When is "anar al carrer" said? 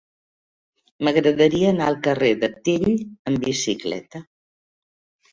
1.71-2.31